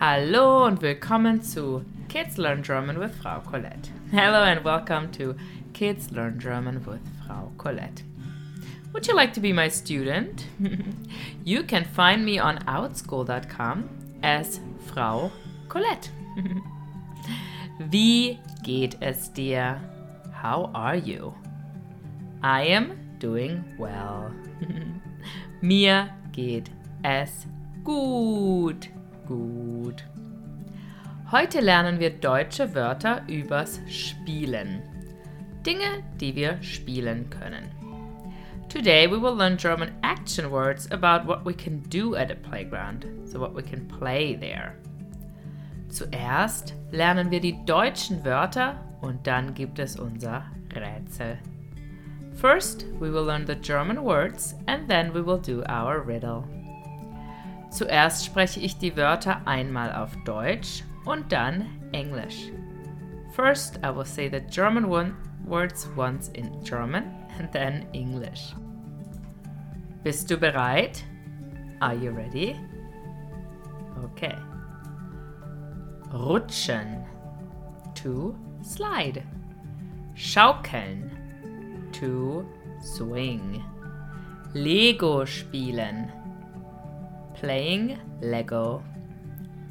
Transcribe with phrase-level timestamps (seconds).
[0.00, 3.90] Hallo und willkommen zu Kids Learn German with Frau Collett.
[4.10, 5.34] Hello and welcome to
[5.74, 8.02] Kids Learn German with Frau Collett.
[8.92, 10.46] Would you like to be my student?
[11.44, 13.88] you can find me on outschool.com
[14.22, 15.30] as Frau
[15.68, 16.10] Collett.
[17.90, 19.80] Wie geht es dir?
[20.32, 21.32] How are you?
[22.42, 24.32] I am doing well.
[25.60, 26.70] Mir geht
[27.04, 27.46] es
[27.84, 28.88] gut.
[29.32, 30.04] Gut.
[31.30, 34.82] Heute lernen wir deutsche Wörter übers Spielen.
[35.64, 37.70] Dinge, die wir spielen können.
[38.68, 43.06] Today we will learn German action words about what we can do at a playground,
[43.24, 44.74] so what we can play there.
[45.88, 50.44] Zuerst lernen wir die deutschen Wörter und dann gibt es unser
[50.74, 51.38] Rätsel.
[52.34, 56.44] First, we will learn the German words and then we will do our riddle.
[57.72, 62.52] Zuerst spreche ich die Wörter einmal auf Deutsch und dann Englisch.
[63.34, 65.14] First, I will say the German one
[65.46, 67.04] words once in German
[67.38, 68.54] and then English.
[70.04, 71.02] Bist du bereit?
[71.80, 72.56] Are you ready?
[74.04, 74.36] Okay.
[76.12, 77.06] Rutschen.
[77.94, 79.22] To slide.
[80.14, 81.10] Schaukeln.
[81.92, 82.44] To
[82.82, 83.64] swing.
[84.52, 86.12] Lego spielen.
[87.34, 88.82] Playing Lego.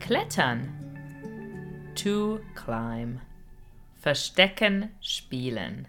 [0.00, 0.68] Klettern.
[1.94, 3.20] To climb.
[4.02, 5.86] Verstecken spielen.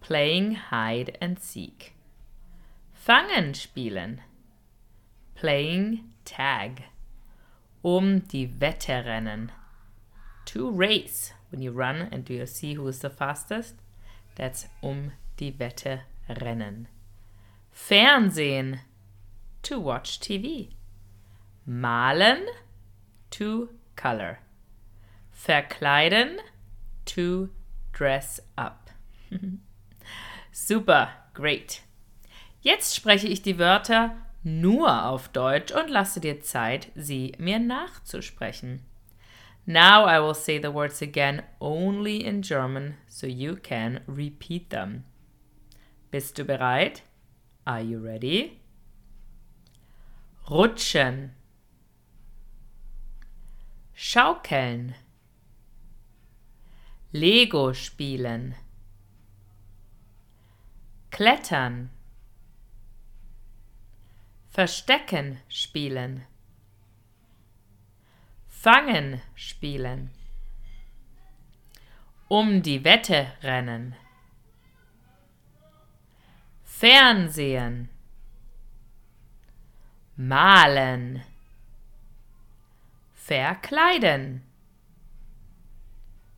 [0.00, 1.94] Playing hide and seek.
[2.92, 4.20] Fangen spielen.
[5.34, 6.84] Playing tag.
[7.84, 9.52] Um die Wette rennen.
[10.46, 11.32] To race.
[11.50, 13.74] When you run and do you see who is the fastest?
[14.34, 16.88] That's um die Wette rennen.
[17.70, 18.80] Fernsehen.
[19.64, 20.68] To watch TV.
[21.66, 22.46] Malen.
[23.30, 24.40] To color.
[25.32, 26.38] Verkleiden.
[27.06, 27.48] To
[27.92, 28.90] dress up.
[30.52, 31.80] Super, great.
[32.60, 38.82] Jetzt spreche ich die Wörter nur auf Deutsch und lasse dir Zeit, sie mir nachzusprechen.
[39.64, 45.04] Now I will say the words again only in German so you can repeat them.
[46.10, 47.02] Bist du bereit?
[47.64, 48.60] Are you ready?
[50.50, 51.34] Rutschen.
[53.94, 54.94] Schaukeln.
[57.12, 58.54] Lego spielen.
[61.10, 61.88] Klettern.
[64.50, 66.26] Verstecken spielen.
[68.46, 70.10] Fangen spielen.
[72.28, 73.96] Um die Wette rennen.
[76.64, 77.88] Fernsehen.
[80.16, 81.22] Malen.
[83.14, 84.42] Verkleiden.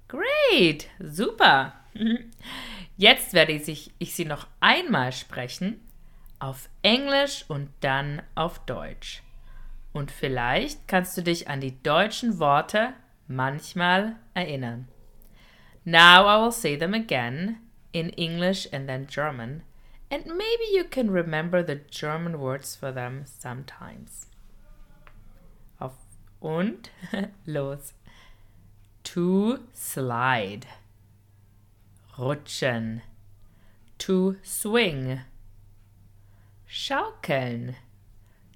[0.09, 1.75] Great, super.
[2.97, 5.81] Jetzt werde ich, ich sie noch einmal sprechen,
[6.39, 9.23] auf Englisch und dann auf Deutsch.
[9.93, 12.95] Und vielleicht kannst du dich an die deutschen Worte
[13.29, 14.89] manchmal erinnern.
[15.85, 17.59] Now I will say them again
[17.93, 19.63] in English and then German,
[20.11, 24.27] and maybe you can remember the German words for them sometimes.
[25.81, 25.95] Auf
[26.41, 26.91] und
[27.47, 27.93] los.
[29.05, 30.67] To slide.
[32.19, 33.03] Rutschen.
[33.99, 35.21] To swing.
[36.69, 37.77] Schaukeln.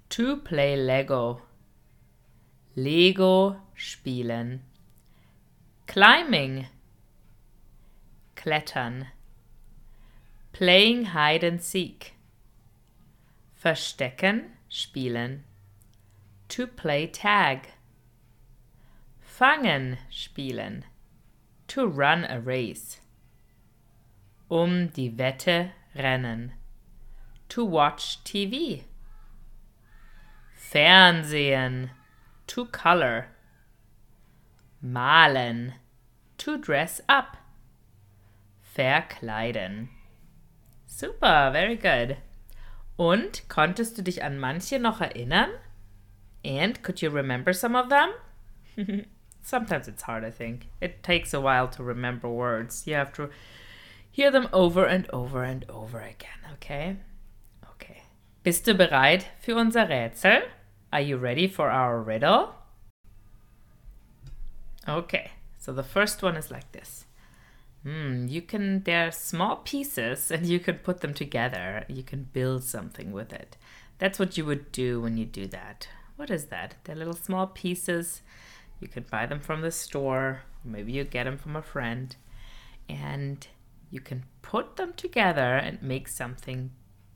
[0.09, 1.41] To play Lego.
[2.75, 4.61] Lego spielen.
[5.87, 6.67] Climbing.
[8.35, 9.07] Klettern.
[10.53, 12.13] Playing hide and seek.
[13.55, 15.43] Verstecken, spielen.
[16.49, 17.67] To play tag.
[19.21, 20.83] Fangen, spielen.
[21.67, 22.99] To run a race.
[24.49, 26.51] Um die Wette rennen.
[27.49, 28.83] To watch TV.
[30.53, 31.91] Fernsehen.
[32.47, 33.27] To color.
[34.83, 35.73] Malen.
[36.37, 37.37] To dress up.
[38.75, 39.89] Verkleiden.
[40.91, 42.17] Super, very good.
[42.97, 45.51] Und konntest du dich an manche noch erinnern?
[46.43, 48.11] And could you remember some of them?
[49.41, 50.67] Sometimes it's hard, I think.
[50.81, 52.85] It takes a while to remember words.
[52.85, 53.29] You have to
[54.11, 56.97] hear them over and over and over again, okay?
[57.71, 58.03] Okay.
[58.43, 60.43] Bist du bereit für unser Rätsel?
[60.91, 62.53] Are you ready for our riddle?
[64.87, 67.05] Okay, so the first one is like this.
[67.83, 71.83] Hmm, you can, they're small pieces and you can put them together.
[71.87, 73.57] You can build something with it.
[73.97, 75.87] That's what you would do when you do that.
[76.15, 76.75] What is that?
[76.83, 78.21] They're little small pieces.
[78.79, 80.43] You could buy them from the store.
[80.63, 82.15] Maybe you get them from a friend.
[82.87, 83.47] And
[83.89, 86.71] you can put them together and make something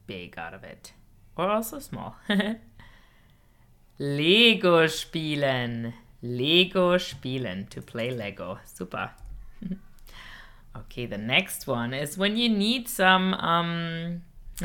[0.08, 0.94] big out of it.
[1.38, 2.16] Or also small.
[4.00, 5.94] Lego spielen.
[6.22, 7.68] Lego spielen.
[7.70, 8.60] To play Lego.
[8.66, 9.12] Super.
[10.78, 14.22] okay, the next one is when you need some um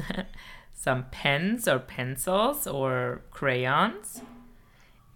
[0.81, 4.23] some pens or pencils or crayons.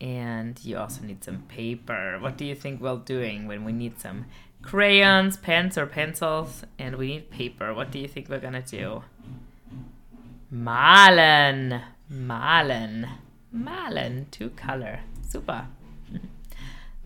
[0.00, 2.18] And you also need some paper.
[2.20, 4.26] What do you think we're doing when we need some
[4.60, 6.64] crayons, pens, or pencils?
[6.78, 7.72] And we need paper.
[7.72, 9.02] What do you think we're gonna do?
[10.52, 11.82] Malen.
[12.12, 13.08] Malen.
[13.54, 14.30] Malen.
[14.32, 15.00] To color.
[15.26, 15.68] Super.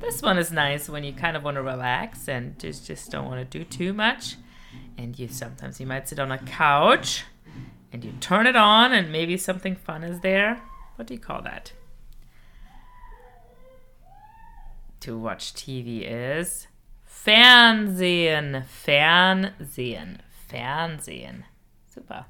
[0.00, 3.26] This one is nice when you kind of want to relax and just, just don't
[3.26, 4.36] want to do too much.
[4.96, 7.24] And you sometimes you might sit on a couch
[7.92, 10.60] and you turn it on and maybe something fun is there.
[10.96, 11.72] What do you call that?
[15.00, 16.66] To watch TV is
[17.04, 18.64] Fernsehen.
[18.68, 20.22] Fernsehen.
[20.48, 21.44] Fernsehen.
[21.92, 22.26] Super.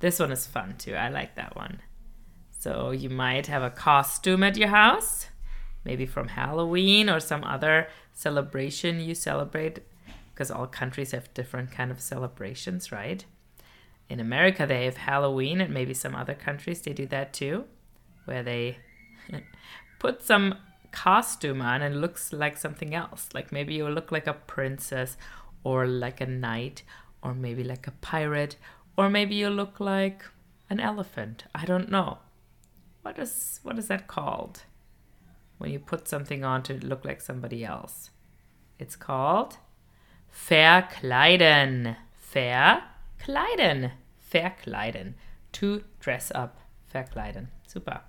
[0.00, 0.94] This one is fun too.
[0.94, 1.80] I like that one.
[2.58, 5.28] So you might have a costume at your house,
[5.84, 9.80] maybe from Halloween or some other celebration you celebrate
[10.32, 13.24] because all countries have different kind of celebrations, right?
[14.10, 17.64] in America they have Halloween and maybe some other countries they do that too,
[18.24, 18.78] where they
[20.00, 20.56] put some
[20.90, 23.28] costume on and looks like something else.
[23.32, 25.16] Like maybe you look like a princess
[25.62, 26.82] or like a knight
[27.22, 28.56] or maybe like a pirate
[28.96, 30.24] or maybe you look like
[30.68, 31.44] an elephant.
[31.54, 32.18] I don't know.
[33.02, 34.64] What is what is that called?
[35.60, 38.08] When you put something on to look like somebody else.
[38.78, 39.58] It's called
[40.34, 41.96] verkleiden.
[42.34, 43.90] Verkleiden
[44.32, 45.12] verkleiden.
[45.52, 46.56] To dress up.
[46.94, 47.48] Verkleiden.
[47.66, 48.00] Super.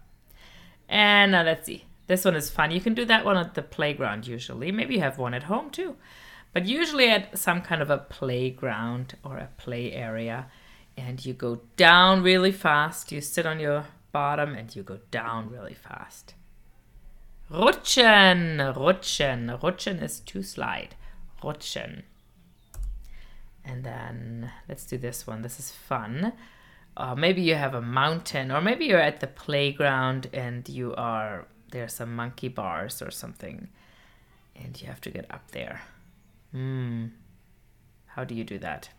[0.88, 1.84] And now let's see.
[2.08, 2.72] This one is fun.
[2.72, 4.72] You can do that one at the playground usually.
[4.72, 5.98] Maybe you have one at home too.
[6.54, 10.48] But usually at some kind of a playground or a play area.
[10.96, 13.12] And you go down really fast.
[13.12, 16.34] You sit on your bottom and you go down really fast.
[17.52, 19.60] Rutschen, rutschen.
[19.60, 20.96] Rutschen is to slide.
[21.44, 22.04] Rutschen.
[23.66, 25.42] And then let's do this one.
[25.42, 26.32] This is fun.
[26.96, 31.48] Uh, maybe you have a mountain, or maybe you're at the playground and you are
[31.72, 33.70] there are some monkey bars or something,
[34.56, 35.82] and you have to get up there.
[36.52, 37.08] Hmm.
[38.08, 38.90] How do you do that?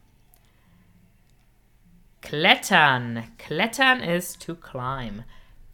[2.23, 3.25] Klettern.
[3.39, 5.25] Klettern is to climb.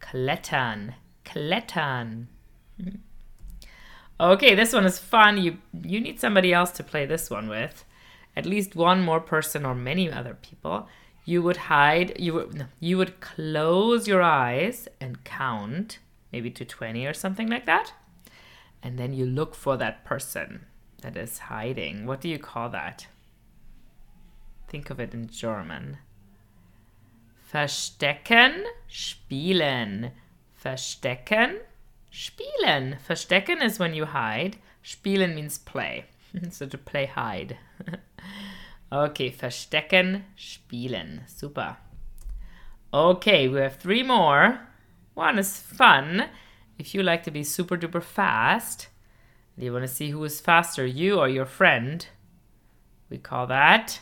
[0.01, 0.95] Klettern.
[1.23, 2.27] Klettern.
[4.19, 5.37] Okay, this one is fun.
[5.37, 7.85] You you need somebody else to play this one with
[8.39, 10.87] at least one more person or many other people,
[11.25, 15.99] you would hide, you would, you would close your eyes and count
[16.31, 17.93] maybe to 20 or something like that.
[18.81, 20.65] And then you look for that person
[21.01, 22.05] that is hiding.
[22.05, 23.07] What do you call that?
[24.69, 25.97] Think of it in German.
[27.51, 30.11] Verstecken, spielen.
[30.63, 31.59] Verstecken,
[32.11, 32.97] spielen.
[33.07, 34.57] Verstecken is when you hide.
[34.83, 36.05] Spielen means play.
[36.49, 37.57] so to play hide.
[38.91, 41.21] okay, verstecken, spielen.
[41.27, 41.77] Super.
[42.93, 44.59] Okay, we have three more.
[45.13, 46.25] One is fun.
[46.77, 48.87] If you like to be super duper fast,
[49.57, 52.07] you want to see who is faster, you or your friend,
[53.09, 53.99] we call that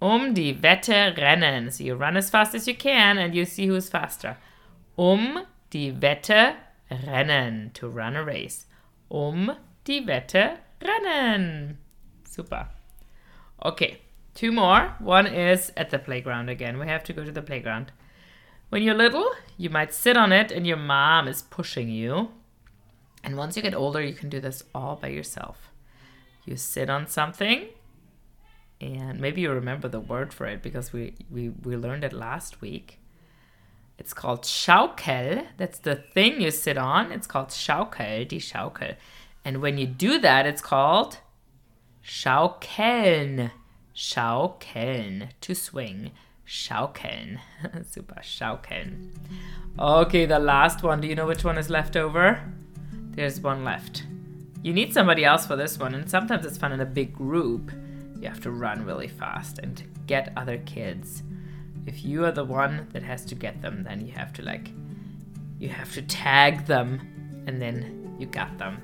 [0.00, 1.70] um die Wette rennen.
[1.72, 4.36] So you run as fast as you can and you see who's faster.
[4.98, 6.56] Um die Wette
[6.90, 7.70] rennen.
[7.74, 8.66] To run a race.
[9.10, 9.52] Um
[9.84, 11.76] die Wette rennen.
[12.24, 12.68] Super.
[13.64, 13.98] Okay,
[14.34, 14.94] two more.
[15.00, 16.78] One is at the playground again.
[16.78, 17.92] We have to go to the playground.
[18.68, 22.30] When you're little, you might sit on it and your mom is pushing you.
[23.22, 25.72] And once you get older, you can do this all by yourself.
[26.44, 27.66] You sit on something,
[28.80, 32.60] and maybe you remember the word for it because we, we, we learned it last
[32.60, 33.00] week.
[33.98, 35.46] It's called Schaukel.
[35.56, 37.12] That's the thing you sit on.
[37.12, 38.96] It's called Schaukel, die Schaukel.
[39.44, 41.18] And when you do that, it's called
[42.04, 43.50] Schaukeln.
[43.94, 45.28] Schaukeln.
[45.40, 46.10] To swing.
[46.46, 47.38] Schaukeln.
[47.90, 48.20] Super.
[48.22, 49.12] Schaukeln.
[49.78, 51.00] Okay, the last one.
[51.00, 52.40] Do you know which one is left over?
[52.92, 54.04] There's one left.
[54.62, 57.72] You need somebody else for this one, and sometimes it's fun in a big group.
[58.20, 61.22] You have to run really fast and get other kids.
[61.86, 64.70] If you are the one that has to get them, then you have to like,
[65.58, 67.00] you have to tag them,
[67.46, 68.82] and then you got them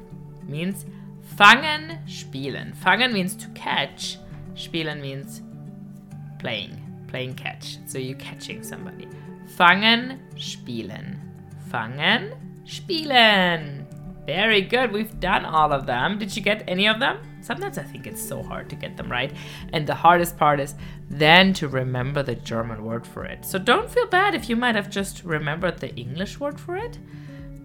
[0.49, 0.85] means
[1.37, 2.75] fangen, spielen.
[2.75, 4.19] Fangen means to catch,
[4.55, 5.43] spielen means
[6.39, 7.79] playing, playing catch.
[7.87, 9.09] So you're catching somebody.
[9.57, 11.19] Fangen, spielen.
[11.71, 13.87] Fangen, spielen.
[14.27, 14.93] Very good.
[14.93, 16.19] We've done all of them.
[16.19, 17.19] Did you get any of them?
[17.43, 19.33] Sometimes I think it's so hard to get them right.
[19.73, 20.75] And the hardest part is
[21.11, 23.45] then to remember the German word for it.
[23.45, 26.99] So don't feel bad if you might have just remembered the English word for it.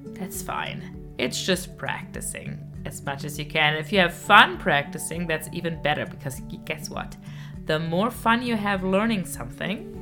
[0.04, 1.14] That's fine.
[1.18, 3.76] It's just practicing as much as you can.
[3.76, 7.16] If you have fun practicing, that's even better because guess what?
[7.66, 9.94] The more fun you have learning something,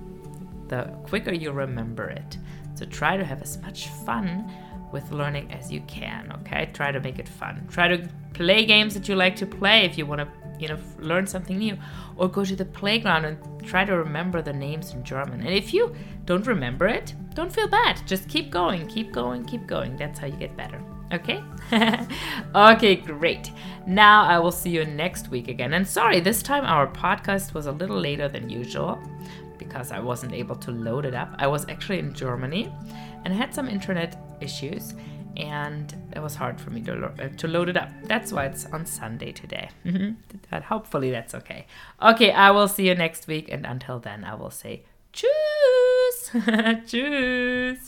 [0.67, 2.38] the quicker you remember it.
[2.75, 4.51] So try to have as much fun
[4.92, 6.70] with learning as you can, okay?
[6.74, 7.68] Try to make it fun.
[7.70, 10.27] Try to play games that you like to play if you want to,
[10.60, 11.77] you know, learn something new
[12.18, 15.42] or go to the playground and try to remember the names in German.
[15.42, 15.94] And if you
[16.25, 18.01] don't remember it, don't feel bad.
[18.06, 19.98] Just keep going, keep going, keep going.
[19.98, 20.82] That's how you get better.
[21.13, 21.44] Okay?
[22.56, 23.51] okay, great.
[23.86, 25.74] Now I will see you next week again.
[25.74, 29.00] And sorry, this time our podcast was a little later than usual
[29.58, 31.36] because I wasn't able to load it up.
[31.38, 32.72] I was actually in Germany
[33.24, 34.94] and had some internet issues
[35.38, 37.90] and it was hard for me to, lo- uh, to load it up.
[38.12, 39.68] That's why it's on Sunday today.
[40.50, 41.62] but hopefully that's okay.
[42.02, 44.74] Okay, I will see you next week and until then I will say
[45.14, 46.18] tschüss.
[46.88, 47.80] tschüss.